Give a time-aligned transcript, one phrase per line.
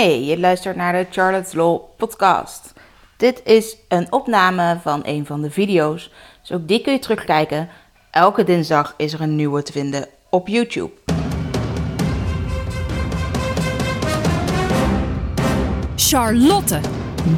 [0.00, 2.72] Hey, je luistert naar de Charlotte's Law podcast.
[3.16, 7.68] Dit is een opname van een van de video's, dus ook die kun je terugkijken.
[8.10, 10.90] Elke dinsdag is er een nieuwe te vinden op YouTube.
[15.96, 16.80] Charlotte,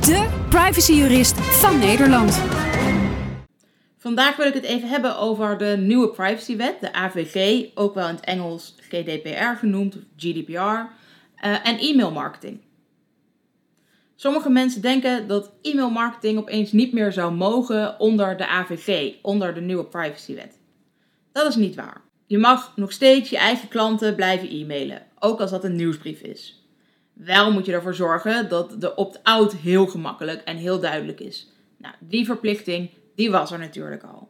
[0.01, 2.41] de privacyjurist van Nederland.
[3.99, 8.15] Vandaag wil ik het even hebben over de nieuwe privacywet, de AVG, ook wel in
[8.15, 11.01] het Engels GDPR genoemd, of GDPR,
[11.45, 12.61] uh, en e-mailmarketing.
[14.15, 19.61] Sommige mensen denken dat e-mailmarketing opeens niet meer zou mogen onder de AVG, onder de
[19.61, 20.59] nieuwe privacywet.
[21.33, 22.01] Dat is niet waar.
[22.27, 26.67] Je mag nog steeds je eigen klanten blijven e-mailen, ook als dat een nieuwsbrief is.
[27.13, 31.49] Wel moet je ervoor zorgen dat de opt-out heel gemakkelijk en heel duidelijk is.
[31.77, 34.29] Nou, die verplichting die was er natuurlijk al.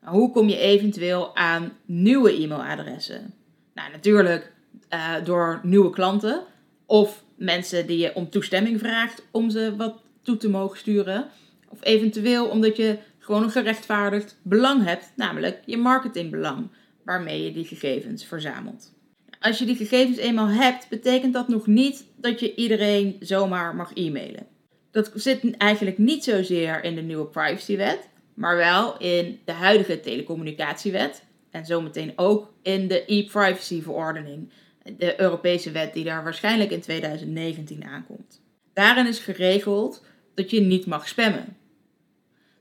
[0.00, 3.34] Hoe kom je eventueel aan nieuwe e-mailadressen?
[3.74, 4.52] Nou, natuurlijk
[4.94, 6.42] uh, door nieuwe klanten
[6.86, 11.28] of mensen die je om toestemming vraagt om ze wat toe te mogen sturen.
[11.68, 16.68] Of eventueel omdat je gewoon een gerechtvaardigd belang hebt, namelijk je marketingbelang,
[17.04, 18.94] waarmee je die gegevens verzamelt.
[19.40, 23.90] Als je die gegevens eenmaal hebt, betekent dat nog niet dat je iedereen zomaar mag
[23.94, 24.46] e-mailen.
[24.90, 31.24] Dat zit eigenlijk niet zozeer in de nieuwe privacywet, maar wel in de huidige telecommunicatiewet
[31.50, 34.50] en zometeen ook in de e-privacy verordening,
[34.98, 38.40] de Europese wet die daar waarschijnlijk in 2019 aankomt.
[38.72, 41.56] Daarin is geregeld dat je niet mag spammen.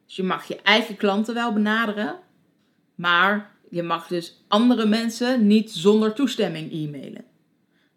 [0.05, 2.19] Dus je mag je eigen klanten wel benaderen,
[2.95, 7.25] maar je mag dus andere mensen niet zonder toestemming e-mailen.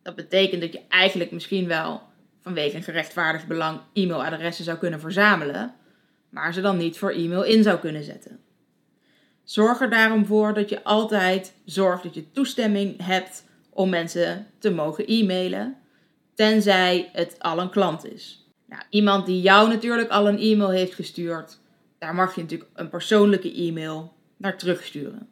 [0.03, 2.03] Dat betekent dat je eigenlijk misschien wel
[2.41, 5.75] vanwege een gerechtvaardigd belang e-mailadressen zou kunnen verzamelen,
[6.31, 8.41] maar ze dan niet voor e-mail in zou kunnen zetten.
[9.45, 13.45] Zorg er daarom voor dat je altijd zorgt dat je toestemming hebt
[13.79, 15.77] om mensen te mogen e-mailen,
[16.35, 18.47] tenzij het al een klant is.
[18.67, 21.59] Nou, iemand die jou natuurlijk al een e-mail heeft gestuurd,
[21.99, 25.29] daar mag je natuurlijk een persoonlijke e-mail naar terugsturen.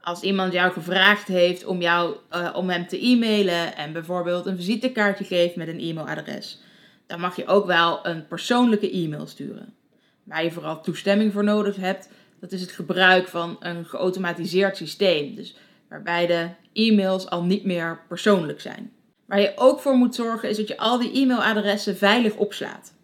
[0.00, 4.56] Als iemand jou gevraagd heeft om, jou, uh, om hem te e-mailen en bijvoorbeeld een
[4.56, 6.60] visitekaartje geeft met een e-mailadres,
[7.06, 9.74] dan mag je ook wel een persoonlijke e-mail sturen.
[10.22, 12.08] Waar je vooral toestemming voor nodig hebt,
[12.40, 15.34] dat is het gebruik van een geautomatiseerd systeem.
[15.34, 15.56] Dus
[15.88, 18.92] waarbij de e-mails al niet meer persoonlijk zijn.
[19.26, 22.94] Waar je ook voor moet zorgen is dat je al die e-mailadressen veilig opslaat.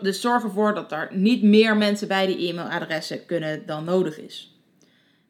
[0.00, 4.58] Dus zorg ervoor dat er niet meer mensen bij die e-mailadressen kunnen dan nodig is.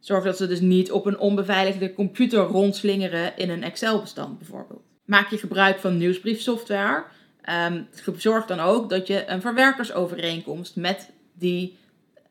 [0.00, 4.82] Zorg dat ze dus niet op een onbeveiligde computer rondslingeren in een Excel-bestand bijvoorbeeld.
[5.04, 7.04] Maak je gebruik van nieuwsbriefsoftware.
[7.68, 11.78] Um, zorg dan ook dat je een verwerkersovereenkomst met die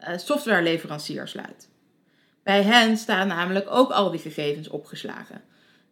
[0.01, 1.69] uh, softwareleverancier sluit.
[2.43, 5.41] Bij hen staan namelijk ook al die gegevens opgeslagen.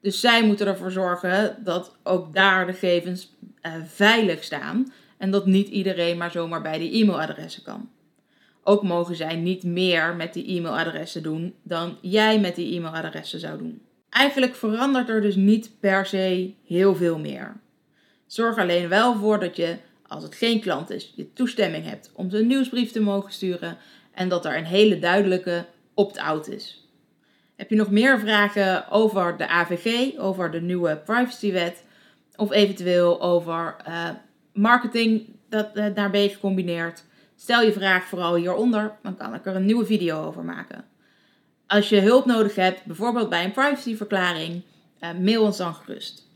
[0.02, 5.46] Dus zij moeten ervoor zorgen dat ook daar de gegevens uh, veilig staan en dat
[5.46, 7.90] niet iedereen maar zomaar bij die e-mailadressen kan.
[8.64, 13.58] Ook mogen zij niet meer met die e-mailadressen doen dan jij met die e-mailadressen zou
[13.58, 13.82] doen.
[14.10, 17.60] Eigenlijk verandert er dus niet per se heel veel meer.
[18.28, 22.30] Zorg alleen wel voor dat je, als het geen klant is, je toestemming hebt om
[22.30, 23.78] ze een nieuwsbrief te mogen sturen
[24.12, 25.66] en dat er een hele duidelijke
[26.02, 26.88] opt-out is.
[27.56, 31.84] Heb je nog meer vragen over de AVG, over de nieuwe privacywet
[32.36, 34.10] of eventueel over uh,
[34.54, 37.04] marketing dat uh, daarbij gecombineerd?
[37.36, 40.86] Stel je vraag vooral hieronder, dan kan ik er een nieuwe video over maken.
[41.68, 44.62] Als je hulp nodig hebt, bijvoorbeeld bij een privacyverklaring,
[45.00, 46.31] uh, mail ons dan gerust.